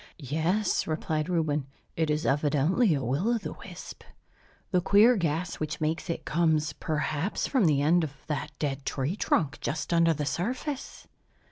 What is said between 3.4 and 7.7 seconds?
wisp. The queer gas, which makes it, comes perhaps from